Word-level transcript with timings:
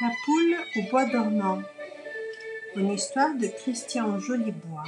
La 0.00 0.10
poule 0.24 0.56
au 0.76 0.82
bois 0.90 1.06
dormant. 1.06 1.60
Une 2.76 2.92
histoire 2.92 3.34
de 3.34 3.48
Christian 3.48 4.20
Jolibois 4.20 4.84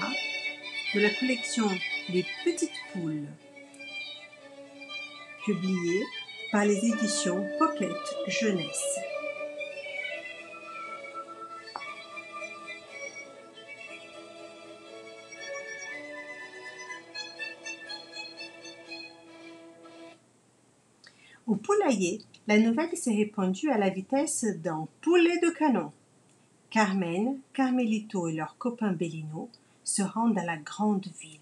de 0.94 1.00
la 1.00 1.10
collection 1.10 1.68
Les 2.10 2.24
Petites 2.44 2.70
Poules. 2.92 3.26
Publiée 5.44 6.04
par 6.52 6.64
les 6.64 6.76
éditions 6.76 7.44
Pocket 7.58 7.90
Jeunesse. 8.28 9.00
Au 21.48 21.56
poulailler, 21.56 22.20
la 22.50 22.58
nouvelle 22.58 22.96
s'est 22.96 23.14
répandue 23.14 23.70
à 23.70 23.78
la 23.78 23.90
vitesse 23.90 24.44
d'un 24.44 24.88
poulet 25.02 25.38
de 25.38 25.50
canon. 25.50 25.92
Carmen, 26.68 27.38
Carmelito 27.52 28.26
et 28.26 28.32
leur 28.32 28.58
copain 28.58 28.90
Bellino 28.90 29.48
se 29.84 30.02
rendent 30.02 30.36
à 30.36 30.44
la 30.44 30.56
grande 30.56 31.06
ville. 31.20 31.38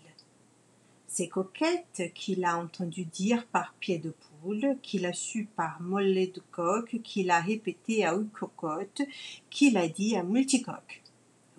C'est 1.06 1.28
Coquette 1.28 2.12
qui 2.14 2.34
l'a 2.34 2.58
entendu 2.58 3.06
dire 3.06 3.46
par 3.46 3.72
pied 3.80 3.96
de 3.96 4.10
poule, 4.42 4.76
qui 4.82 4.98
l'a 4.98 5.14
su 5.14 5.48
par 5.56 5.80
mollet 5.80 6.26
de 6.26 6.42
coq, 6.50 7.00
qui 7.02 7.22
l'a 7.22 7.40
répété 7.40 8.04
à 8.04 8.14
Cocotte, 8.38 9.00
qui 9.48 9.70
l'a 9.70 9.88
dit 9.88 10.14
à 10.14 10.22
Multicoque. 10.22 11.02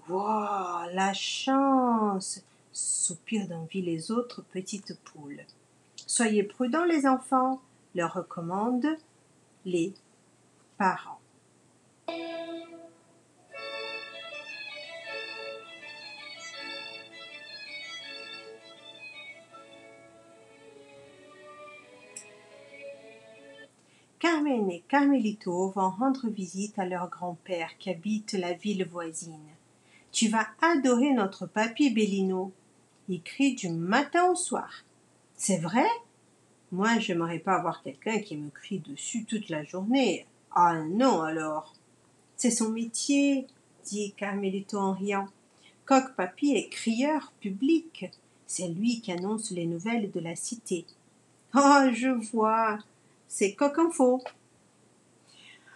Wow, 0.10 0.92
la 0.94 1.14
chance 1.14 2.44
soupirent 2.72 3.48
d'envie 3.48 3.82
les 3.82 4.12
autres 4.12 4.44
petites 4.44 4.96
poules. 5.06 5.42
Soyez 6.06 6.44
prudents 6.44 6.86
les 6.86 7.08
enfants, 7.08 7.60
leur 7.96 8.14
recommandent 8.14 8.96
les 9.66 9.94
parents. 10.78 11.20
Carmen 24.20 24.70
et 24.70 24.84
Carmelito 24.90 25.70
vont 25.70 25.90
rendre 25.90 26.28
visite 26.28 26.78
à 26.78 26.86
leur 26.86 27.10
grand-père 27.10 27.78
qui 27.78 27.90
habite 27.90 28.34
la 28.34 28.54
ville 28.54 28.86
voisine. 28.86 29.48
Tu 30.12 30.28
vas 30.28 30.48
adorer 30.62 31.14
notre 31.14 31.46
papy 31.46 31.90
Bellino. 31.90 32.52
Il 33.08 33.22
crie 33.22 33.56
du 33.56 33.70
matin 33.70 34.30
au 34.30 34.36
soir. 34.36 34.84
C'est 35.36 35.60
vrai? 35.60 35.88
Moi, 36.72 37.00
j'aimerais 37.00 37.40
pas 37.40 37.56
avoir 37.56 37.82
quelqu'un 37.82 38.20
qui 38.20 38.38
me 38.38 38.50
crie 38.50 38.80
dessus 38.80 39.26
toute 39.26 39.50
la 39.50 39.64
journée. 39.64 40.28
Ah 40.52 40.84
non 40.84 41.22
alors. 41.22 41.74
C'est 42.36 42.52
son 42.52 42.70
métier, 42.70 43.48
dit 43.86 44.14
Carmelito 44.16 44.78
en 44.78 44.94
riant. 44.94 45.28
Coq 45.86 46.16
Papy 46.16 46.52
est 46.52 46.70
crieur 46.70 47.34
public. 47.40 48.12
C'est 48.46 48.68
lui 48.68 49.02
qui 49.02 49.12
annonce 49.12 49.52
les 49.52 49.66
nouvelles 49.66 50.12
de 50.12 50.20
la 50.20 50.36
cité. 50.36 50.86
Oh, 51.56 51.88
je 51.92 52.10
vois, 52.32 52.78
c'est 53.28 53.54
Coquinfo. 53.54 54.22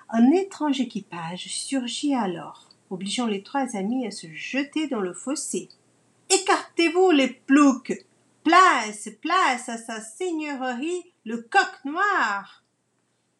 Un 0.09 0.31
étrange 0.31 0.79
équipage 0.79 1.47
surgit 1.47 2.13
alors, 2.13 2.69
obligeant 2.91 3.25
les 3.25 3.41
trois 3.41 3.75
amis 3.75 4.05
à 4.05 4.11
se 4.11 4.27
jeter 4.31 4.87
dans 4.87 5.01
le 5.01 5.13
fossé. 5.13 5.69
Écartez-vous, 6.29 7.09
les 7.09 7.29
ploucs 7.29 8.05
Place, 8.43 9.09
place 9.21 9.69
à 9.69 9.77
sa 9.77 10.01
seigneurie, 10.01 11.13
le 11.25 11.37
coq 11.37 11.85
noir. 11.85 12.63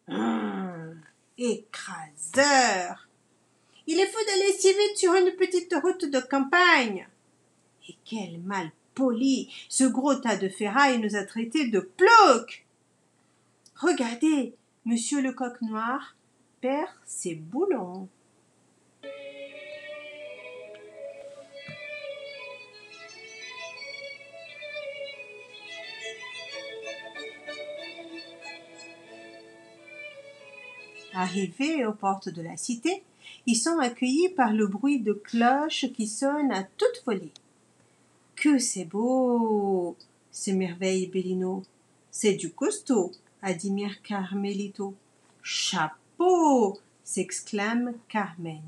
Hum, 0.08 1.00
Écraseur. 1.36 3.08
Il 3.86 4.00
est 4.00 4.06
fou 4.06 4.18
d'aller 4.26 4.52
si 4.58 4.68
vite 4.68 4.96
sur 4.96 5.14
une 5.14 5.36
petite 5.36 5.74
route 5.82 6.06
de 6.06 6.20
campagne. 6.20 7.06
Et 7.88 7.96
quel 8.04 8.40
mal 8.40 8.70
poli 8.94 9.52
Ce 9.68 9.84
gros 9.84 10.14
tas 10.14 10.36
de 10.36 10.48
ferraille 10.48 10.98
nous 10.98 11.16
a 11.16 11.24
traités 11.24 11.68
de 11.68 11.80
ploucs. 11.80 12.64
Regardez, 13.76 14.54
monsieur 14.86 15.20
le 15.20 15.32
coq 15.32 15.60
noir 15.60 16.16
perd 16.62 16.88
ses 17.04 17.34
boulons. 17.34 18.08
Arrivés 31.14 31.86
aux 31.86 31.92
portes 31.92 32.28
de 32.28 32.42
la 32.42 32.56
cité, 32.56 33.02
ils 33.46 33.56
sont 33.56 33.78
accueillis 33.78 34.30
par 34.30 34.52
le 34.52 34.66
bruit 34.66 35.00
de 35.00 35.12
cloches 35.12 35.86
qui 35.92 36.06
sonnent 36.06 36.52
à 36.52 36.64
toute 36.64 37.02
volée. 37.06 37.32
Que 38.36 38.58
c'est 38.58 38.84
beau 38.84 39.96
s'émerveille 40.30 41.06
Bellino. 41.06 41.62
C'est 42.10 42.34
du 42.34 42.50
costaud 42.50 43.12
admire 43.42 44.02
Carmelito. 44.02 44.94
Chapeau 45.42 46.78
s'exclame 47.04 47.92
Carmen. 48.08 48.62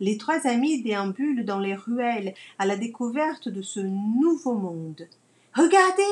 Les 0.00 0.16
trois 0.16 0.46
amis 0.46 0.82
déambulent 0.82 1.44
dans 1.44 1.60
les 1.60 1.76
ruelles 1.76 2.34
à 2.58 2.66
la 2.66 2.76
découverte 2.76 3.48
de 3.48 3.62
ce 3.62 3.80
nouveau 3.80 4.54
monde. 4.54 5.06
Regardez 5.54 6.02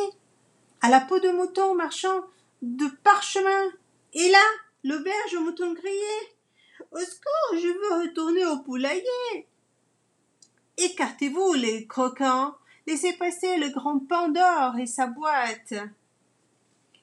À 0.83 0.91
la 0.91 1.01
peau 1.01 1.19
de 1.19 1.31
mouton 1.31 1.75
marchand 1.75 2.21
de 2.63 2.87
parchemin 3.03 3.71
Et 4.13 4.31
là 4.31 4.45
L'auberge 4.85 5.35
au 5.37 5.41
mouton 5.41 5.75
grillé. 5.75 6.37
Au 6.93 6.99
secours, 6.99 7.53
je 7.53 7.69
veux 7.69 8.03
retourner 8.03 8.47
au 8.47 8.59
poulailler. 8.59 9.47
Écartez-vous, 10.79 11.53
les 11.55 11.87
croquants. 11.87 12.55
Laissez 12.87 13.13
passer 13.13 13.59
le 13.59 13.69
grand 13.69 13.99
Pandore 13.99 14.79
et 14.79 14.87
sa 14.87 15.07
boîte. 15.07 15.75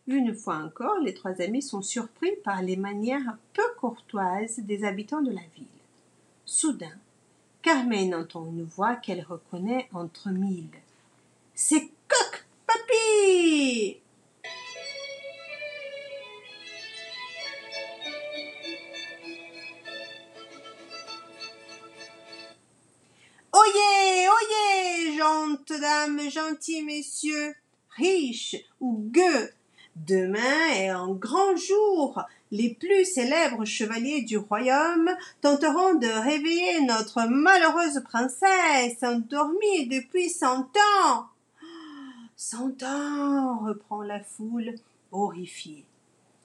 Une 0.07 0.33
fois 0.33 0.57
encore, 0.57 0.99
les 0.99 1.13
trois 1.13 1.41
amis 1.41 1.61
sont 1.61 1.81
surpris 1.81 2.35
par 2.43 2.61
les 2.61 2.77
manières 2.77 3.38
peu 3.53 3.61
courtoises 3.79 4.59
des 4.59 4.83
habitants 4.83 5.21
de 5.21 5.31
la 5.31 5.41
ville. 5.55 5.65
Soudain, 6.45 6.97
Carmen 7.61 8.15
entend 8.15 8.47
une 8.47 8.63
voix 8.63 8.95
qu'elle 8.95 9.21
reconnaît 9.23 9.89
entre 9.94 10.29
mille. 10.29 10.69
C'est 11.53 11.89
Coq 12.07 12.45
Papy 12.65 13.97
dames, 25.79 26.29
gentils 26.29 26.84
messieurs, 26.84 27.56
riches 27.97 28.56
ou 28.79 29.09
gueux, 29.12 29.51
Demain 30.06 30.68
est 30.75 30.90
un 30.90 31.09
grand 31.09 31.56
jour. 31.56 32.22
Les 32.51 32.75
plus 32.75 33.03
célèbres 33.03 33.66
chevaliers 33.66 34.22
du 34.22 34.38
royaume 34.38 35.09
tenteront 35.41 35.95
de 35.95 36.07
réveiller 36.07 36.81
notre 36.81 37.23
malheureuse 37.28 38.01
princesse 38.03 39.01
endormie 39.01 39.88
depuis 39.88 40.29
cent 40.29 40.69
ans. 41.06 41.25
Cent 42.35 42.84
ans, 42.84 43.66
reprend 43.66 44.03
la 44.03 44.24
foule, 44.24 44.75
horrifiée. 45.12 45.84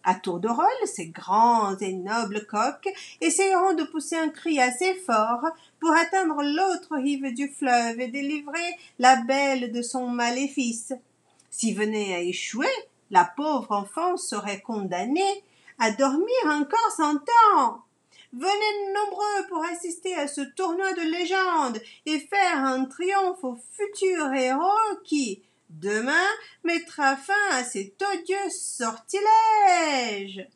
À 0.05 0.17
tour 0.17 0.41
de 0.41 0.49
rôle, 0.49 0.67
ces 0.87 1.07
grands 1.07 1.77
et 1.79 1.93
nobles 1.93 2.45
coqs 2.47 2.89
essayeront 3.21 3.75
de 3.75 3.85
pousser 3.85 4.17
un 4.17 4.31
cri 4.31 4.61
assez 4.61 4.95
fort 4.95 5.47
pour 5.79 5.93
atteindre 5.93 6.43
l'autre 6.43 6.97
rive 6.97 7.33
du 7.33 7.49
fleuve 7.49 8.01
et 8.01 8.09
délivrer 8.09 8.77
la 8.99 9.17
belle 9.23 9.71
de 9.71 9.81
son 9.81 10.09
maléfice. 10.09 10.93
S'y 11.51 11.73
venait 11.73 12.15
à 12.15 12.21
échouer, 12.21 12.67
la 13.11 13.25
pauvre 13.25 13.71
enfant 13.71 14.17
serait 14.17 14.61
condamnée 14.61 15.45
à 15.79 15.93
dormir 15.93 16.47
encore 16.47 16.93
cent 16.97 17.19
ans. 17.57 17.83
Venez 18.33 18.93
nombreux 18.95 19.47
pour 19.49 19.63
assister 19.65 20.15
à 20.15 20.27
ce 20.27 20.41
tournoi 20.41 20.95
de 20.95 21.03
légende 21.03 21.81
et 22.07 22.19
faire 22.19 22.65
un 22.65 22.87
triomphe 22.87 23.45
au 23.45 23.59
futur 23.77 24.33
héros 24.33 24.97
qui, 25.05 25.43
demain, 25.81 26.29
mettra 26.65 27.17
fin 27.17 27.33
à 27.51 27.65
cet 27.65 28.03
odieux 28.03 28.51
sortilège. 28.51 30.47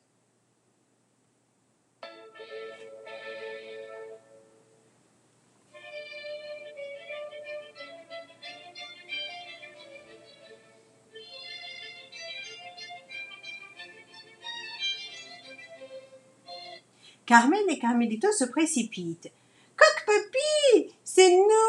Carmen 17.27 17.69
et 17.69 17.79
Carmelito 17.81 18.31
se 18.31 18.45
précipitent. 18.45 19.33
Coq-papy, 19.77 20.95
c'est 21.03 21.37
nous 21.37 21.66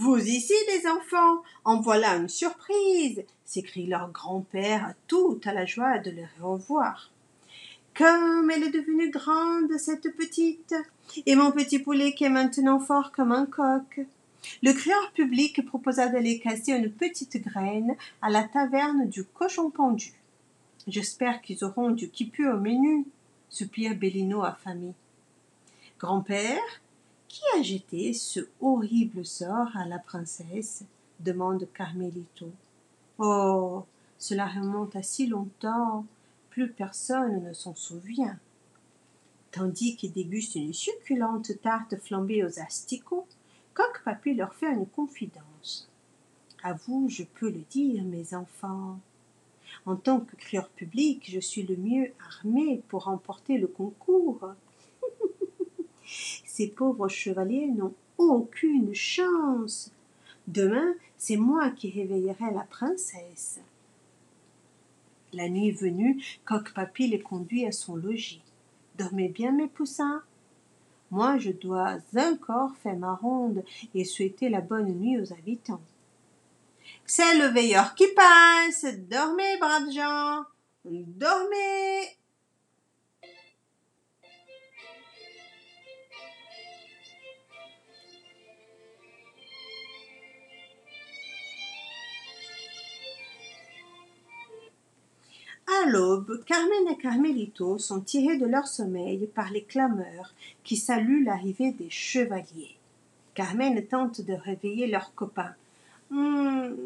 Vous 0.00 0.16
ici, 0.16 0.54
les 0.68 0.88
enfants 0.88 1.42
En 1.62 1.82
voilà 1.82 2.16
une 2.16 2.30
surprise 2.30 3.22
s'écrie 3.44 3.86
leur 3.86 4.10
grand-père, 4.10 4.94
tout 5.06 5.38
à 5.44 5.52
la 5.52 5.66
joie 5.66 5.98
de 5.98 6.10
les 6.10 6.26
revoir. 6.40 7.10
Comme 7.94 8.50
elle 8.50 8.62
est 8.62 8.70
devenue 8.70 9.10
grande, 9.10 9.76
cette 9.76 10.16
petite, 10.16 10.74
et 11.26 11.34
mon 11.34 11.52
petit 11.52 11.80
poulet 11.80 12.14
qui 12.14 12.24
est 12.24 12.30
maintenant 12.30 12.80
fort 12.80 13.12
comme 13.12 13.30
un 13.30 13.44
coq. 13.44 14.06
Le 14.62 14.72
crieur 14.72 15.12
public 15.12 15.66
proposa 15.66 16.08
d'aller 16.08 16.38
casser 16.38 16.72
une 16.72 16.90
petite 16.90 17.36
graine 17.36 17.94
à 18.22 18.30
la 18.30 18.44
taverne 18.44 19.06
du 19.06 19.24
cochon 19.24 19.68
pendu. 19.68 20.14
J'espère 20.88 21.42
qu'ils 21.42 21.62
auront 21.62 21.90
du 21.90 22.08
quipu 22.08 22.48
au 22.48 22.56
menu, 22.56 23.04
soupira 23.50 23.92
Bellino 23.92 24.44
affamé. 24.44 24.94
Grand-père, 25.98 26.80
qui 27.30 27.42
a 27.56 27.62
jeté 27.62 28.12
ce 28.12 28.40
horrible 28.60 29.24
sort 29.24 29.76
à 29.76 29.86
la 29.86 30.00
princesse? 30.00 30.82
demande 31.20 31.68
Carmelito. 31.72 32.50
Oh, 33.18 33.84
cela 34.18 34.46
remonte 34.46 34.96
à 34.96 35.04
si 35.04 35.28
longtemps, 35.28 36.04
plus 36.50 36.68
personne 36.72 37.44
ne 37.44 37.52
s'en 37.52 37.76
souvient. 37.76 38.36
Tandis 39.52 39.94
qu'ils 39.94 40.12
dégustent 40.12 40.56
une 40.56 40.72
succulente 40.72 41.52
tarte 41.62 41.96
flambée 41.98 42.44
aux 42.44 42.58
asticots, 42.58 43.28
Coq 43.74 44.02
Papy 44.04 44.34
leur 44.34 44.52
fait 44.54 44.72
une 44.72 44.86
confidence. 44.86 45.88
À 46.64 46.72
vous, 46.72 47.08
je 47.08 47.22
peux 47.22 47.50
le 47.50 47.62
dire, 47.70 48.02
mes 48.02 48.34
enfants. 48.34 48.98
En 49.86 49.94
tant 49.94 50.18
que 50.18 50.34
crieur 50.34 50.68
public, 50.68 51.30
je 51.30 51.38
suis 51.38 51.62
le 51.62 51.76
mieux 51.76 52.12
armé 52.26 52.82
pour 52.88 53.04
remporter 53.04 53.56
le 53.56 53.68
concours. 53.68 54.52
Ces 56.44 56.68
pauvres 56.68 57.08
chevaliers 57.08 57.66
n'ont 57.66 57.94
aucune 58.18 58.94
chance. 58.94 59.92
Demain, 60.46 60.94
c'est 61.16 61.36
moi 61.36 61.70
qui 61.70 61.90
réveillerai 61.90 62.52
la 62.52 62.64
princesse. 62.64 63.60
La 65.32 65.48
nuit 65.48 65.70
venue, 65.70 66.22
Coq-Papy 66.44 67.08
les 67.08 67.20
conduit 67.20 67.66
à 67.66 67.72
son 67.72 67.94
logis. 67.94 68.42
Dormez 68.98 69.28
bien, 69.28 69.52
mes 69.52 69.68
poussins. 69.68 70.22
Moi, 71.10 71.38
je 71.38 71.50
dois 71.50 71.98
encore 72.16 72.74
faire 72.82 72.96
ma 72.96 73.14
ronde 73.14 73.64
et 73.94 74.04
souhaiter 74.04 74.48
la 74.48 74.60
bonne 74.60 74.92
nuit 74.92 75.20
aux 75.20 75.32
habitants. 75.32 75.80
C'est 77.06 77.38
le 77.38 77.46
veilleur 77.46 77.94
qui 77.94 78.06
passe. 78.14 78.86
Dormez, 79.08 79.56
braves 79.58 79.90
gens. 79.90 80.44
Dormez. 80.84 82.19
À 95.66 95.88
l'aube, 95.88 96.42
Carmen 96.44 96.88
et 96.90 96.96
Carmelito 96.96 97.78
sont 97.78 98.00
tirés 98.00 98.38
de 98.38 98.46
leur 98.46 98.66
sommeil 98.66 99.26
par 99.26 99.50
les 99.50 99.62
clameurs 99.62 100.34
qui 100.64 100.76
saluent 100.76 101.24
l'arrivée 101.24 101.72
des 101.72 101.90
chevaliers. 101.90 102.76
Carmen 103.34 103.86
tente 103.86 104.20
de 104.20 104.34
réveiller 104.34 104.86
leurs 104.86 105.14
copains. 105.14 105.54
Hum, 106.10 106.76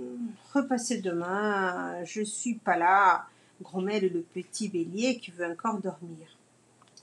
repassez 0.53 1.01
demain, 1.01 2.05
je 2.05 2.23
suis 2.23 2.57
pas 2.57 2.77
là, 2.77 3.27
grommelle 3.63 4.13
le 4.13 4.21
petit 4.21 4.69
bélier 4.69 5.19
qui 5.19 5.31
veut 5.31 5.51
encore 5.51 5.81
dormir. 5.81 6.37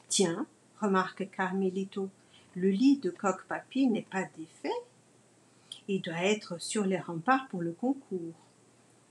Tiens, 0.08 0.46
remarque 0.80 1.30
Carmelito, 1.32 2.10
le 2.56 2.70
lit 2.70 2.98
de 2.98 3.10
coq-papy 3.10 3.88
n'est 3.88 4.06
pas 4.10 4.24
défait. 4.38 4.76
Il 5.88 6.02
doit 6.02 6.24
être 6.24 6.62
sur 6.62 6.86
les 6.86 7.00
remparts 7.00 7.48
pour 7.50 7.62
le 7.62 7.72
concours. 7.72 8.36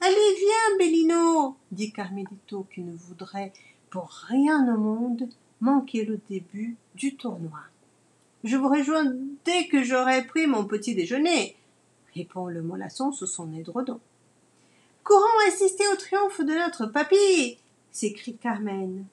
Allez, 0.03 0.35
viens, 0.39 0.79
Bellino, 0.79 1.57
dit 1.73 1.93
Carmelito, 1.93 2.67
qui 2.73 2.81
ne 2.81 2.97
voudrait 2.97 3.53
pour 3.91 4.09
rien 4.29 4.73
au 4.75 4.79
monde 4.79 5.29
manquer 5.61 6.05
le 6.05 6.19
début 6.29 6.77
du 6.95 7.17
tournoi. 7.17 7.61
Je 8.45 8.57
vous 8.57 8.69
rejoins 8.69 9.13
dès 9.45 9.67
que 9.69 9.83
j'aurai 9.83 10.25
pris 10.27 10.47
mon 10.47 10.65
petit 10.65 10.95
déjeuner, 10.95 11.55
répond 12.15 12.47
le 12.47 12.63
mollasson 12.63 13.13
sous 13.13 13.27
son 13.27 13.53
édredon. 13.53 14.01
Courons 15.05 15.49
assister 15.49 15.87
au 15.93 15.97
triomphe 15.97 16.41
de 16.41 16.55
notre 16.55 16.87
papy 16.87 17.59
s'écrie 17.93 18.37
Carmen. 18.37 19.05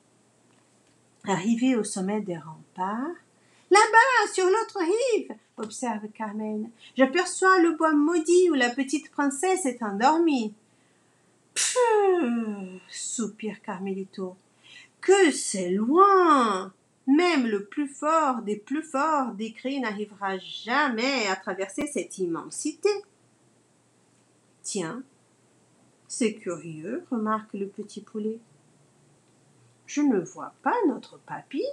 Arrivé 1.26 1.76
au 1.76 1.84
sommet 1.84 2.22
des 2.22 2.38
remparts, 2.38 3.16
Là-bas, 3.70 4.34
sur 4.34 4.46
l'autre 4.46 4.80
rive, 4.80 5.36
observe 5.58 6.08
Carmen, 6.14 6.70
j'aperçois 6.96 7.60
le 7.60 7.72
bois 7.74 7.92
maudit 7.92 8.50
où 8.50 8.54
la 8.54 8.70
petite 8.70 9.12
princesse 9.12 9.66
est 9.66 9.84
endormie. 9.84 10.54
Soupire 12.90 13.62
Carmelito. 13.62 14.36
Que 15.02 15.32
c'est 15.32 15.70
loin 15.70 16.74
Même 17.08 17.48
le 17.48 17.66
plus 17.66 17.88
fort 17.88 18.42
des 18.42 18.56
plus 18.56 18.84
forts 18.84 19.34
des 19.34 19.54
cris 19.54 19.80
n'arrivera 19.80 20.38
jamais 20.40 21.28
à 21.28 21.36
traverser 21.36 21.88
cette 21.88 22.18
immensité. 22.18 22.90
Tiens, 24.64 25.04
c'est 26.08 26.34
curieux, 26.36 27.06
remarque 27.12 27.54
le 27.54 27.68
petit 27.68 28.02
poulet. 28.02 28.40
Je 29.86 30.02
ne 30.02 30.20
vois 30.20 30.54
pas 30.64 30.76
notre 30.88 31.18
papy. 31.20 31.64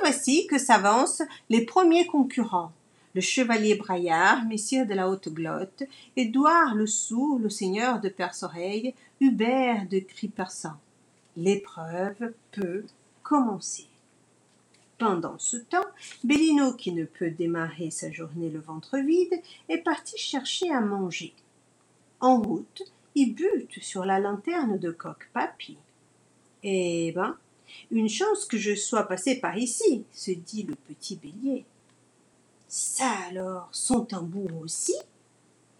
Voici 0.00 0.46
que 0.46 0.58
s'avancent 0.58 1.22
les 1.50 1.64
premiers 1.64 2.06
concurrents. 2.06 2.72
Le 3.14 3.20
chevalier 3.20 3.74
Braillard, 3.74 4.44
messire 4.46 4.86
de 4.86 4.94
la 4.94 5.08
Haute-Glotte, 5.08 5.82
Édouard 6.16 6.74
le 6.74 6.86
Sourd, 6.86 7.38
le 7.38 7.50
seigneur 7.50 8.00
de 8.00 8.08
Perce-Oreille, 8.08 8.94
Hubert 9.20 9.86
de 9.88 9.98
Cripersan. 9.98 10.76
L'épreuve 11.36 12.32
peut 12.52 12.84
commencer. 13.22 13.86
Pendant 14.98 15.38
ce 15.38 15.56
temps, 15.56 15.86
Bellino, 16.24 16.72
qui 16.72 16.92
ne 16.92 17.04
peut 17.04 17.30
démarrer 17.30 17.90
sa 17.90 18.10
journée 18.10 18.50
le 18.50 18.58
ventre 18.58 18.98
vide, 18.98 19.40
est 19.68 19.78
parti 19.78 20.18
chercher 20.18 20.70
à 20.72 20.80
manger. 20.80 21.32
En 22.20 22.40
route, 22.40 22.82
il 23.14 23.34
bute 23.34 23.80
sur 23.80 24.04
la 24.04 24.18
lanterne 24.18 24.78
de 24.78 24.90
coq-papy. 24.90 25.76
Eh 26.64 27.12
ben, 27.12 27.36
une 27.90 28.08
chance 28.08 28.44
que 28.44 28.58
je 28.58 28.74
sois 28.74 29.04
passé 29.04 29.40
par 29.40 29.56
ici, 29.56 30.04
se 30.12 30.30
dit 30.30 30.62
le 30.62 30.74
petit 30.74 31.16
bélier. 31.16 31.64
Ça 32.68 33.10
alors, 33.30 33.68
son 33.72 34.04
tambour 34.04 34.50
aussi? 34.60 34.94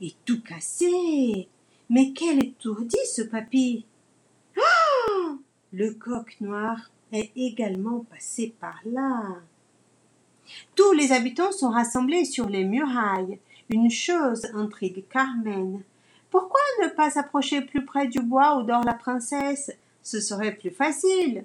Et 0.01 0.15
tout 0.25 0.43
cassé 0.43 1.49
Mais 1.91 2.13
quel 2.13 2.43
étourdi 2.43 2.97
ce 3.13 3.23
papy 3.23 3.85
Ah 4.57 5.35
Le 5.73 5.93
coq 5.95 6.37
noir 6.41 6.91
est 7.13 7.31
également 7.37 8.01
passé 8.11 8.55
par 8.61 8.81
là. 8.87 9.37
Tous 10.75 10.93
les 10.93 11.13
habitants 11.13 11.53
sont 11.53 11.71
rassemblés 11.71 12.25
sur 12.25 12.49
les 12.49 12.65
murailles. 12.65 13.39
Une 13.69 13.91
chose 13.91 14.47
intrigue 14.55 15.05
Carmen. 15.11 15.83
Pourquoi 16.31 16.61
ne 16.83 16.89
pas 16.89 17.11
s'approcher 17.11 17.61
plus 17.61 17.85
près 17.85 18.09
du 18.09 18.21
bois 18.21 18.59
où 18.59 18.63
dort 18.63 18.85
la 18.85 18.95
princesse? 18.95 19.71
Ce 20.03 20.21
serait 20.21 20.55
plus 20.55 20.71
facile. 20.71 21.45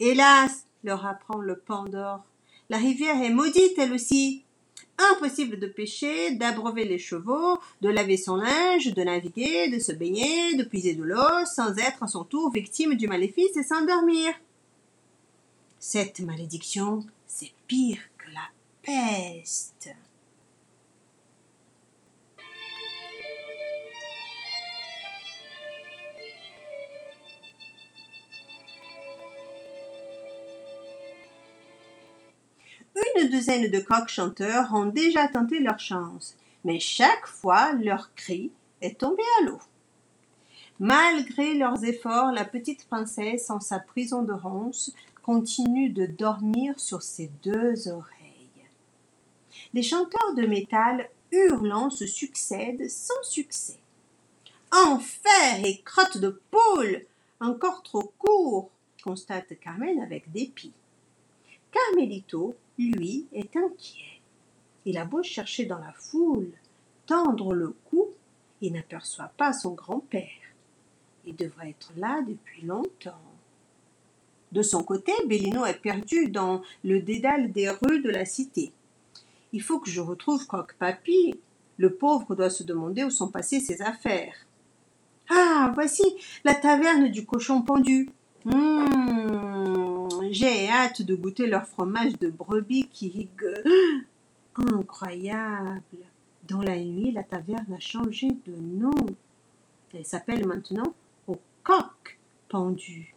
Hélas, 0.00 0.66
leur 0.82 1.06
apprend 1.06 1.38
le 1.38 1.58
Pandore, 1.58 2.24
la 2.70 2.78
rivière 2.78 3.22
est 3.22 3.30
maudite 3.30 3.78
elle 3.78 3.92
aussi. 3.92 4.44
Impossible 4.96 5.58
de 5.58 5.66
pêcher, 5.66 6.36
d'abreuver 6.36 6.84
les 6.84 6.98
chevaux, 6.98 7.58
de 7.80 7.88
laver 7.88 8.16
son 8.16 8.36
linge, 8.36 8.94
de 8.94 9.02
naviguer, 9.02 9.68
de 9.68 9.78
se 9.78 9.92
baigner, 9.92 10.54
de 10.56 10.64
puiser 10.64 10.94
de 10.94 11.02
l'eau, 11.02 11.44
sans 11.46 11.76
être 11.78 12.02
à 12.02 12.06
son 12.06 12.24
tour 12.24 12.52
victime 12.52 12.94
du 12.94 13.08
maléfice 13.08 13.56
et 13.56 13.62
s'endormir. 13.62 14.32
Cette 15.78 16.20
malédiction, 16.20 17.04
c'est 17.26 17.52
pire 17.66 17.98
que 18.18 18.30
la 18.32 18.48
peste. 18.82 19.90
Une 33.24 33.30
douzaine 33.30 33.70
de 33.70 33.80
coqs 33.80 34.10
chanteurs 34.10 34.74
ont 34.74 34.84
déjà 34.84 35.28
tenté 35.28 35.58
leur 35.58 35.78
chance, 35.78 36.36
mais 36.62 36.78
chaque 36.78 37.26
fois 37.26 37.72
leur 37.72 38.14
cri 38.14 38.50
est 38.82 38.98
tombé 39.00 39.22
à 39.40 39.44
l'eau. 39.46 39.60
Malgré 40.78 41.54
leurs 41.54 41.82
efforts, 41.86 42.32
la 42.32 42.44
petite 42.44 42.86
princesse, 42.86 43.48
en 43.48 43.60
sa 43.60 43.78
prison 43.78 44.24
de 44.24 44.34
ronces, 44.34 44.92
continue 45.22 45.88
de 45.88 46.04
dormir 46.04 46.78
sur 46.78 47.00
ses 47.00 47.30
deux 47.42 47.88
oreilles. 47.88 48.66
Les 49.72 49.82
chanteurs 49.82 50.34
de 50.36 50.46
métal 50.46 51.08
hurlant 51.32 51.88
se 51.88 52.06
succèdent 52.06 52.90
sans 52.90 53.22
succès. 53.22 53.78
Enfer 54.70 55.64
et 55.64 55.80
crotte 55.80 56.18
de 56.18 56.42
poule 56.50 57.06
Encore 57.40 57.82
trop 57.82 58.12
court 58.18 58.68
constate 59.02 59.58
Carmen 59.60 60.02
avec 60.02 60.30
dépit. 60.30 60.74
Carmelito, 61.72 62.54
lui, 62.78 63.26
est 63.32 63.56
inquiet. 63.56 64.20
Il 64.84 64.98
a 64.98 65.04
beau 65.04 65.22
chercher 65.22 65.66
dans 65.66 65.78
la 65.78 65.92
foule, 65.92 66.50
tendre 67.06 67.54
le 67.54 67.74
cou, 67.90 68.08
il 68.60 68.72
n'aperçoit 68.72 69.32
pas 69.36 69.52
son 69.52 69.72
grand-père. 69.72 70.28
Il 71.26 71.36
devrait 71.36 71.70
être 71.70 71.92
là 71.96 72.22
depuis 72.26 72.62
longtemps. 72.62 73.20
De 74.52 74.62
son 74.62 74.82
côté, 74.82 75.12
Bellino 75.26 75.64
est 75.64 75.80
perdu 75.80 76.28
dans 76.28 76.62
le 76.84 77.00
dédale 77.00 77.50
des 77.50 77.68
rues 77.70 78.00
de 78.02 78.10
la 78.10 78.24
cité. 78.24 78.72
Il 79.52 79.62
faut 79.62 79.78
que 79.78 79.90
je 79.90 80.00
retrouve 80.00 80.46
Coq-Papy. 80.46 81.34
Le 81.76 81.92
pauvre 81.92 82.34
doit 82.34 82.50
se 82.50 82.62
demander 82.62 83.04
où 83.04 83.10
sont 83.10 83.28
passées 83.28 83.60
ses 83.60 83.82
affaires. 83.82 84.34
Ah, 85.30 85.72
voici 85.74 86.04
la 86.44 86.54
taverne 86.54 87.08
du 87.08 87.24
cochon 87.24 87.62
pendu. 87.62 88.10
Mmh, 88.44 89.13
j'ai 90.34 90.68
hâte 90.68 91.02
de 91.02 91.14
goûter 91.14 91.46
leur 91.46 91.66
fromage 91.66 92.18
de 92.18 92.28
brebis 92.28 92.88
qui 92.88 93.28
incroyable. 94.56 95.80
Dans 96.48 96.60
la 96.60 96.76
nuit, 96.76 97.12
la 97.12 97.22
taverne 97.22 97.72
a 97.72 97.80
changé 97.80 98.28
de 98.28 98.54
nom. 98.56 99.06
Elle 99.94 100.04
s'appelle 100.04 100.46
maintenant 100.46 100.92
au 101.28 101.38
coq 101.62 102.18
pendu. 102.48 103.14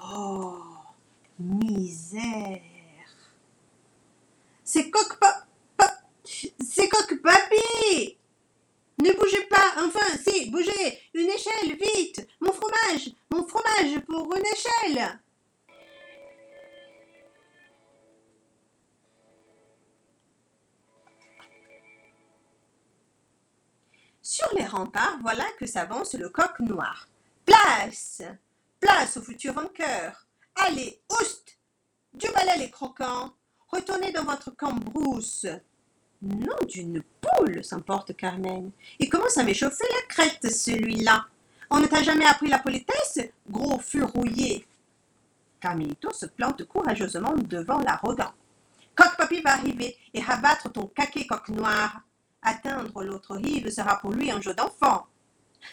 Oh, 0.00 0.62
misère. 1.38 2.60
C'est 4.62 4.90
coq 4.90 5.18
c'est 6.24 6.88
coq 6.88 7.20
papy. 7.22 8.16
Ne 9.02 9.12
bougez 9.12 9.46
pas, 9.50 9.84
enfin, 9.84 10.16
si, 10.16 10.50
bougez, 10.50 10.98
une 11.14 11.28
échelle, 11.28 11.76
vite, 11.76 12.26
mon 12.40 12.52
fromage, 12.52 13.10
mon 13.30 13.46
fromage 13.46 14.00
pour 14.06 14.34
une 14.34 14.42
échelle. 14.46 15.20
Sur 24.28 24.48
les 24.58 24.66
remparts, 24.66 25.18
voilà 25.22 25.44
que 25.56 25.66
s'avance 25.66 26.14
le 26.14 26.28
coq 26.28 26.58
noir. 26.58 27.06
Place 27.44 28.22
Place 28.80 29.18
au 29.18 29.22
futur 29.22 29.52
vainqueur 29.52 30.26
Allez, 30.56 31.00
oust 31.12 31.56
Du 32.12 32.26
balai 32.32 32.58
les 32.58 32.70
croquants 32.72 33.34
Retournez 33.68 34.10
dans 34.10 34.24
votre 34.24 34.50
cambrousse 34.56 35.46
Nom 36.22 36.56
d'une 36.66 37.04
poule 37.20 37.62
s'emporte 37.62 38.16
Carmen. 38.16 38.72
Il 38.98 39.08
commence 39.08 39.38
à 39.38 39.44
m'échauffer 39.44 39.84
la 39.94 40.06
crête, 40.08 40.52
celui-là. 40.52 41.26
On 41.70 41.78
ne 41.78 41.86
t'a 41.86 42.02
jamais 42.02 42.26
appris 42.26 42.48
la 42.48 42.58
politesse, 42.58 43.20
gros 43.48 43.78
furouillé. 43.78 44.66
Carmelito 45.60 46.12
se 46.12 46.26
plante 46.26 46.64
courageusement 46.64 47.36
devant 47.36 47.78
l'arrogant. 47.78 48.32
Coq-papy 48.96 49.40
va 49.42 49.52
arriver 49.52 49.96
et 50.12 50.20
rabattre 50.20 50.72
ton 50.72 50.88
caquet 50.88 51.28
coq 51.28 51.48
noir. 51.50 52.00
Atteindre 52.48 53.02
l'autre 53.02 53.34
rive 53.34 53.68
sera 53.70 53.98
pour 53.98 54.12
lui 54.12 54.30
un 54.30 54.40
jeu 54.40 54.54
d'enfant. 54.54 55.08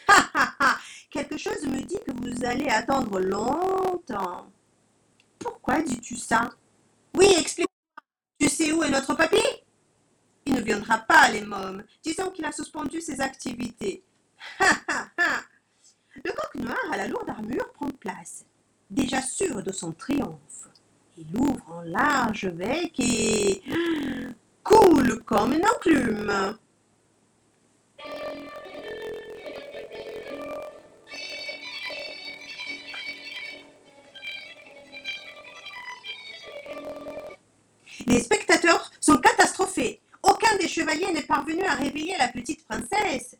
Ha 0.08 0.30
ha 0.34 0.54
ha 0.58 0.78
Quelque 1.08 1.38
chose 1.38 1.64
me 1.68 1.80
dit 1.82 2.00
que 2.04 2.10
vous 2.10 2.44
allez 2.44 2.66
attendre 2.66 3.20
longtemps. 3.20 4.50
Pourquoi 5.38 5.82
dis-tu 5.82 6.16
ça? 6.16 6.50
Oui, 7.16 7.28
explique-moi. 7.38 8.02
Tu 8.40 8.48
sais 8.48 8.72
où 8.72 8.82
est 8.82 8.90
notre 8.90 9.14
papy? 9.14 9.36
Il 10.46 10.54
ne 10.54 10.62
viendra 10.62 10.98
pas, 10.98 11.30
les 11.30 11.42
mômes. 11.42 11.84
Disons 12.02 12.30
qu'il 12.30 12.44
a 12.44 12.50
suspendu 12.50 13.00
ses 13.00 13.20
activités. 13.20 14.02
Ha 14.58 14.72
ha 14.88 15.06
ha 15.16 15.42
Le 16.24 16.32
coq 16.32 16.54
noir 16.56 16.76
à 16.90 16.96
la 16.96 17.06
lourde 17.06 17.30
armure 17.30 17.72
prend 17.72 17.90
place, 17.90 18.44
déjà 18.90 19.22
sûr 19.22 19.62
de 19.62 19.70
son 19.70 19.92
triomphe. 19.92 20.68
Il 21.16 21.36
ouvre 21.36 21.70
en 21.70 21.82
large 21.82 22.50
bec 22.50 22.98
et 22.98 23.62
coule 24.64 25.22
comme 25.22 25.52
une 25.52 25.64
enclume. 25.64 26.58
Les 38.06 38.20
spectateurs 38.20 38.90
sont 39.00 39.18
catastrophés. 39.18 40.00
Aucun 40.22 40.56
des 40.58 40.68
chevaliers 40.68 41.12
n'est 41.12 41.22
parvenu 41.22 41.62
à 41.64 41.74
réveiller 41.74 42.16
la 42.18 42.28
petite 42.28 42.66
princesse. 42.66 43.36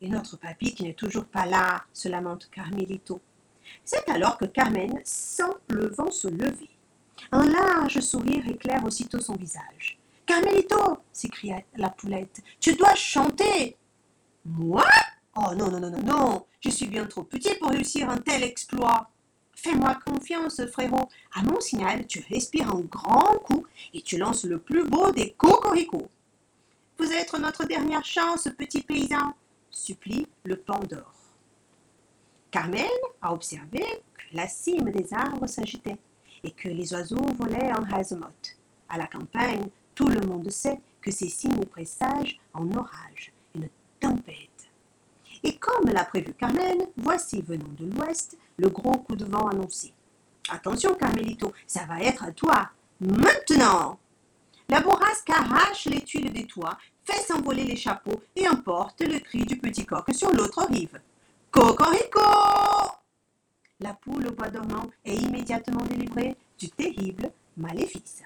Et 0.00 0.08
notre 0.08 0.36
papy 0.36 0.74
qui 0.74 0.84
n'est 0.84 0.94
toujours 0.94 1.26
pas 1.26 1.46
là, 1.46 1.84
se 1.92 2.08
lamente 2.08 2.48
Carmelito. 2.50 3.20
C'est 3.84 4.08
alors 4.08 4.38
que 4.38 4.46
Carmen 4.46 5.00
sent 5.04 5.52
le 5.68 5.88
vent 5.88 6.10
se 6.10 6.28
lever. 6.28 6.70
Un 7.32 7.46
large 7.46 8.00
sourire 8.00 8.48
éclaire 8.48 8.84
aussitôt 8.84 9.20
son 9.20 9.34
visage. 9.34 9.98
Carmelito 10.26 10.98
s'écria 11.12 11.60
la 11.76 11.90
poulette, 11.90 12.40
tu 12.58 12.74
dois 12.74 12.94
chanter. 12.94 13.76
Moi? 14.44 14.84
Oh 15.36 15.54
non, 15.54 15.70
non, 15.70 15.80
non, 15.80 15.90
non, 15.90 16.02
non, 16.02 16.46
je 16.60 16.70
suis 16.70 16.86
bien 16.86 17.06
trop 17.06 17.22
petit 17.22 17.54
pour 17.56 17.70
réussir 17.70 18.08
un 18.08 18.18
tel 18.18 18.42
exploit. 18.42 19.10
Fais-moi 19.62 19.94
confiance, 20.06 20.64
frérot. 20.72 21.10
À 21.34 21.42
mon 21.42 21.60
signal, 21.60 22.06
tu 22.06 22.24
respires 22.30 22.74
un 22.74 22.80
grand 22.80 23.36
coup 23.40 23.66
et 23.92 24.00
tu 24.00 24.16
lances 24.16 24.44
le 24.44 24.58
plus 24.58 24.84
beau 24.84 25.10
des 25.10 25.32
cocoricots. 25.32 26.08
Vous 26.98 27.12
êtes 27.12 27.34
notre 27.34 27.66
dernière 27.66 28.04
chance, 28.04 28.48
petit 28.56 28.80
paysan, 28.80 29.34
supplie 29.70 30.26
le 30.44 30.56
Pandore. 30.56 31.12
Carmen 32.50 32.86
a 33.20 33.34
observé 33.34 33.80
que 34.14 34.22
la 34.34 34.48
cime 34.48 34.90
des 34.92 35.12
arbres 35.12 35.46
s'agitait 35.46 35.98
et 36.42 36.52
que 36.52 36.68
les 36.68 36.94
oiseaux 36.94 37.20
volaient 37.38 37.70
en 37.72 37.84
hazemote. 37.92 38.56
À 38.88 38.96
la 38.96 39.06
campagne, 39.08 39.68
tout 39.94 40.08
le 40.08 40.22
monde 40.22 40.50
sait 40.50 40.80
que 41.02 41.10
ces 41.10 41.28
signes 41.28 41.66
présagent 41.66 42.38
un 42.54 42.66
orage, 42.78 43.30
une 43.54 43.68
tempête. 44.00 44.70
Et 45.42 45.56
comme 45.56 45.90
l'a 45.90 46.04
prévu 46.06 46.32
Carmen, 46.32 46.78
voici 46.96 47.42
venant 47.42 47.68
de 47.78 47.86
l'ouest 47.86 48.38
le 48.60 48.68
gros 48.68 48.98
coup 48.98 49.16
de 49.16 49.24
vent 49.24 49.48
annoncé. 49.48 49.92
Attention, 50.50 50.94
Carmelito, 50.94 51.52
ça 51.66 51.84
va 51.86 52.00
être 52.00 52.24
à 52.24 52.32
toi. 52.32 52.70
Maintenant 53.00 53.98
La 54.68 54.80
bourrasque 54.80 55.30
arrache 55.30 55.86
les 55.86 56.02
tuiles 56.02 56.32
des 56.32 56.46
toits, 56.46 56.76
fait 57.04 57.22
s'envoler 57.22 57.64
les 57.64 57.76
chapeaux 57.76 58.20
et 58.36 58.46
emporte 58.48 59.00
le 59.00 59.18
cri 59.18 59.44
du 59.44 59.56
petit 59.56 59.86
coq 59.86 60.04
sur 60.12 60.30
l'autre 60.32 60.66
rive. 60.70 61.00
Cocorico 61.50 62.20
La 63.80 63.94
poule 63.94 64.28
au 64.28 64.32
bois 64.32 64.50
dormant 64.50 64.90
est 65.04 65.16
immédiatement 65.16 65.84
délivrée 65.86 66.36
du 66.58 66.68
terrible 66.68 67.32
maléfice. 67.56 68.22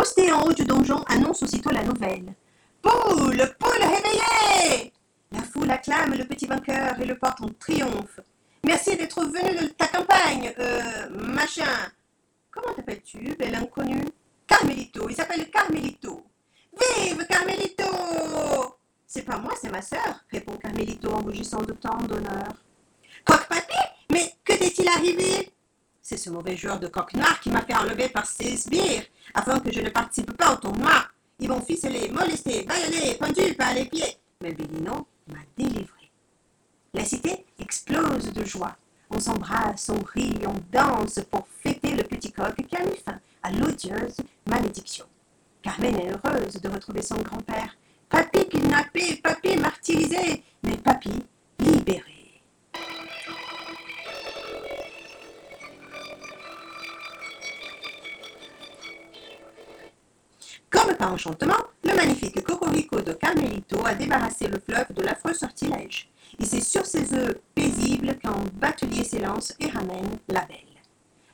Posté 0.00 0.32
en 0.32 0.44
haut 0.44 0.52
du 0.54 0.64
donjon 0.64 1.04
annonce 1.08 1.42
aussitôt 1.42 1.68
la 1.68 1.82
nouvelle. 1.82 2.34
Poule, 2.80 3.54
poule 3.58 3.82
réveillée 3.82 4.94
La 5.30 5.42
foule 5.42 5.70
acclame 5.70 6.14
le 6.14 6.24
petit 6.24 6.46
vainqueur 6.46 6.98
et 6.98 7.04
le 7.04 7.18
porte 7.18 7.42
en 7.42 7.50
triomphe. 7.58 8.18
Merci 8.64 8.96
d'être 8.96 9.22
venu 9.22 9.58
de 9.58 9.66
ta 9.66 9.88
campagne, 9.88 10.54
euh, 10.58 11.10
machin. 11.10 11.92
Comment 12.50 12.72
t'appelles-tu, 12.74 13.36
bel 13.38 13.54
inconnu 13.54 14.02
Carmelito, 14.46 15.06
il 15.10 15.14
s'appelle 15.14 15.50
Carmelito. 15.50 16.24
Vive 16.80 17.26
Carmelito 17.26 18.78
C'est 19.06 19.26
pas 19.26 19.36
moi, 19.36 19.52
c'est 19.60 19.70
ma 19.70 19.82
sœur, 19.82 20.24
répond 20.32 20.56
Carmelito 20.56 21.10
en 21.10 21.20
rougissant 21.20 21.60
de 21.60 21.74
tant 21.74 21.98
d'honneur. 21.98 22.54
Coq-papy 23.26 23.76
Mais 24.10 24.32
que 24.46 24.54
t'est-il 24.54 24.88
arrivé? 24.88 25.50
C'est 26.10 26.16
ce 26.16 26.28
mauvais 26.30 26.56
joueur 26.56 26.80
de 26.80 26.88
coq 26.88 27.14
noir 27.14 27.38
qui 27.38 27.50
m'a 27.50 27.62
fait 27.62 27.76
enlever 27.76 28.08
par 28.08 28.26
ses 28.26 28.56
sbires 28.56 29.04
afin 29.32 29.60
que 29.60 29.72
je 29.72 29.80
ne 29.80 29.90
participe 29.90 30.36
pas 30.36 30.54
au 30.54 30.56
tournoi. 30.56 31.04
Ils 31.38 31.48
vont 31.48 31.60
ficeler, 31.60 32.08
molester, 32.08 32.64
baïonner, 32.64 33.14
pendu 33.14 33.54
par 33.54 33.72
les 33.74 33.84
pieds. 33.84 34.16
Mais 34.42 34.52
Bélino 34.52 35.06
m'a 35.28 35.38
délivré. 35.56 36.10
La 36.94 37.04
cité 37.04 37.46
explose 37.60 38.32
de 38.32 38.44
joie. 38.44 38.76
On 39.08 39.20
s'embrasse, 39.20 39.88
on 39.88 40.02
rit, 40.02 40.40
on 40.48 40.56
danse 40.76 41.20
pour 41.30 41.46
fêter 41.62 41.94
le 41.94 42.02
petit 42.02 42.32
coq 42.32 42.56
qui 42.56 42.74
a 42.74 42.84
mis 42.84 42.96
fin 42.96 43.20
à 43.44 43.52
l'odieuse 43.52 44.16
malédiction. 44.48 45.04
Carmen 45.62 45.94
est 45.94 46.10
heureuse 46.10 46.60
de 46.60 46.68
retrouver 46.70 47.02
son 47.02 47.22
grand-père. 47.22 47.76
Papy 48.08 48.48
kidnappé, 48.48 49.20
papy 49.22 49.56
martyrisé, 49.58 50.42
mais 50.64 50.76
papy 50.76 51.12
libéré. 51.60 52.19
Par 60.98 61.12
enchantement, 61.12 61.56
le 61.84 61.94
magnifique 61.94 62.42
cocorico 62.44 63.00
de 63.00 63.12
Carmelito 63.12 63.84
a 63.86 63.94
débarrassé 63.94 64.48
le 64.48 64.58
fleuve 64.58 64.92
de 64.94 65.02
l'affreux 65.02 65.32
sortilège. 65.32 66.10
Et 66.38 66.44
c'est 66.44 66.60
sur 66.60 66.84
ses 66.84 67.14
œufs 67.14 67.38
paisibles 67.54 68.16
qu'un 68.16 68.34
batelier 68.54 69.04
s'élance 69.04 69.54
et 69.60 69.68
ramène 69.68 70.18
la 70.28 70.40
belle. 70.42 70.58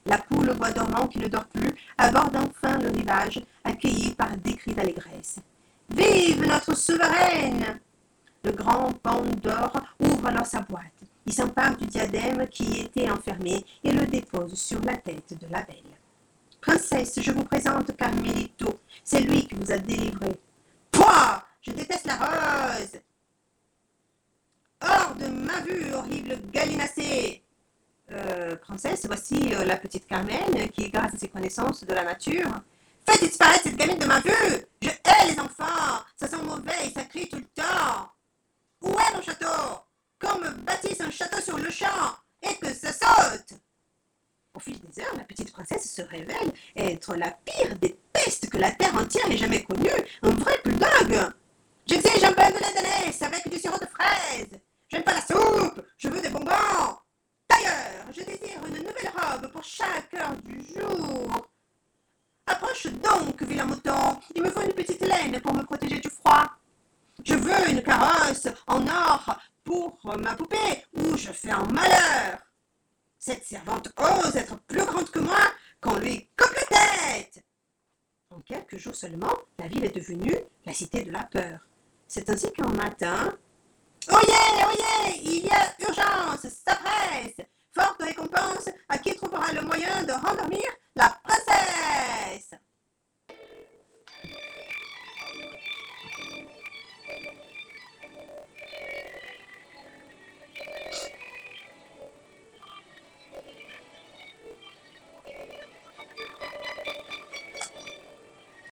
La 0.04 0.18
poule 0.18 0.50
au 0.50 0.54
bois 0.54 0.70
dormant 0.70 1.08
qui 1.08 1.18
ne 1.18 1.26
dort 1.26 1.46
plus, 1.46 1.74
aborde 1.98 2.36
enfin 2.36 2.78
le 2.78 2.90
rivage, 2.90 3.42
accueilli 3.64 4.14
par 4.14 4.36
des 4.36 4.54
cris 4.54 4.74
d'allégresse. 4.74 5.40
Vive 5.90 6.46
notre 6.46 6.76
souveraine 6.76 7.80
Le 8.44 8.52
grand 8.52 8.92
pan 9.02 9.22
d'or 9.42 9.72
ouvre 9.98 10.26
alors 10.26 10.46
sa 10.46 10.60
boîte. 10.60 10.82
Il 11.26 11.32
s'empare 11.32 11.76
du 11.76 11.86
diadème 11.86 12.46
qui 12.48 12.64
y 12.64 12.80
était 12.82 13.10
enfermé 13.10 13.64
et 13.82 13.90
le 13.92 14.06
dépose 14.06 14.54
sur 14.54 14.80
la 14.84 14.96
tête 14.96 15.34
de 15.40 15.46
la 15.50 15.62
belle. 15.62 15.95
Princesse, 16.60 17.20
je 17.20 17.32
vous 17.32 17.44
présente 17.44 17.96
Carmelito. 17.96 18.80
C'est 19.04 19.20
lui 19.20 19.46
qui 19.46 19.54
vous 19.54 19.72
a 19.72 19.78
délivré. 19.78 20.40
Pouah 20.90 21.44
Je 21.60 21.70
déteste 21.70 22.06
la 22.06 22.16
rose. 22.16 23.00
Hors 24.80 25.14
de 25.14 25.26
ma 25.26 25.60
vue, 25.60 25.92
horrible 25.94 26.38
gallinacée. 26.52 27.42
Euh, 28.10 28.56
Princesse, 28.56 29.06
voici 29.06 29.54
euh, 29.54 29.64
la 29.64 29.76
petite 29.76 30.06
Carmen 30.06 30.68
qui, 30.72 30.90
grâce 30.90 31.14
à 31.14 31.18
ses 31.18 31.28
connaissances 31.28 31.84
de 31.84 31.92
la 31.92 32.04
nature, 32.04 32.60
Faites 33.08 33.20
disparaître 33.20 33.62
cette 33.62 33.76
gamine 33.76 33.98
de 33.98 34.06
ma 34.06 34.20
vue. 34.20 34.66
Je 34.82 34.88
hais 34.88 35.30
les 35.30 35.38
enfants. 35.38 36.02
Ça 36.16 36.26
sent 36.26 36.42
mauvais 36.42 36.86
et 36.86 36.90
ça 36.90 37.04
crie 37.04 37.28
tout 37.28 37.36
le 37.36 37.44
temps. 37.54 38.10
Où 38.82 38.90
est 38.90 39.14
mon 39.14 39.22
château? 39.22 39.80
Qu'on 40.20 40.38
me 40.38 40.50
bâtisse 40.50 41.00
un 41.00 41.10
château 41.10 41.40
sur 41.40 41.58
le 41.58 41.70
champ 41.70 42.16
et 42.42 42.56
que 42.56 42.72
ça 42.74 42.92
saute? 42.92 43.60
Au 44.56 44.58
fil 44.58 44.78
des 44.80 45.02
heures, 45.02 45.14
la 45.18 45.24
petite 45.24 45.52
princesse 45.52 45.92
se 45.92 46.00
révèle 46.00 46.50
être 46.74 47.14
la 47.14 47.30
pire 47.30 47.76
des 47.78 47.94
pestes 48.10 48.48
que 48.48 48.56
la 48.56 48.70
terre 48.70 48.94
entière 48.94 49.30
ait 49.30 49.36
jamais 49.36 49.62
connue, 49.62 49.90
un 50.22 50.30
vrai 50.30 50.58
bulldog 50.64 51.30
J'exige 51.86 52.24
un 52.24 52.32
bain 52.32 52.48
de 52.48 52.58
d'ânesse 52.58 53.20
avec 53.20 53.46
du 53.50 53.58
sirop 53.58 53.76
de 53.78 53.86
fraise 53.86 54.58
J'aime 54.88 55.02
pas 55.02 55.12
la 55.12 55.20
soupe 55.20 55.84
Je 55.98 56.08
veux 56.08 56.22
des 56.22 56.30
bonbons 56.30 56.46
D'ailleurs, 57.50 58.06
je 58.12 58.22
désire 58.22 58.64
une 58.66 58.78
nouvelle 58.78 59.12
robe 59.14 59.52
pour 59.52 59.62
chaque 59.62 60.14
heure 60.14 60.34
du 60.42 60.58
jour 60.74 61.46
Approche 62.46 62.86
donc, 62.86 63.42
vilain 63.42 63.66
mouton. 63.66 64.18
Il 64.34 64.42
me 64.42 64.50
faut 64.50 64.62
une 64.62 64.72
petite 64.72 65.00
laine 65.00 65.38
pour 65.40 65.52
me 65.52 65.64
protéger 65.64 65.98
du 65.98 66.08
froid. 66.08 66.44
Je 67.24 67.34
veux 67.34 67.70
une 67.70 67.82
carrosse 67.82 68.48
en 68.68 68.86
or 68.86 69.36
pour 69.64 69.98
ma 70.16 70.34
poupée 70.34 70.84
ou 70.96 71.16
je 71.16 71.32
fais 71.32 71.50
un 71.50 71.66
malheur. 71.66 72.45
Cette 73.26 73.44
servante 73.44 73.88
ose 73.98 74.36
être 74.36 74.56
plus 74.68 74.84
grande 74.84 75.10
que 75.10 75.18
moi 75.18 75.50
qu'on 75.80 75.96
lui 75.96 76.30
coupe 76.38 76.54
la 76.54 76.78
tête. 76.78 77.42
En 78.32 78.40
quelques 78.42 78.76
jours 78.76 78.94
seulement, 78.94 79.34
la 79.58 79.66
ville 79.66 79.84
est 79.84 79.96
devenue 79.96 80.36
la 80.64 80.72
cité 80.72 81.02
de 81.02 81.10
la 81.10 81.24
peur. 81.24 81.58
C'est 82.06 82.30
ainsi 82.30 82.52
qu'un 82.52 82.68
matin. 82.68 83.36
Oyez, 84.08 84.64
oyez, 84.68 85.20
il 85.24 85.44
y 85.44 85.50
a 85.50 85.74
urgence, 85.88 86.46
ça 86.64 86.76
presse. 86.76 87.44
Forte 87.74 88.00
récompense 88.00 88.68
à 88.88 88.96
qui 88.98 89.12
trouvera 89.16 89.52
le 89.52 89.62
moyen 89.62 90.04
de 90.04 90.12
rendormir 90.12 90.62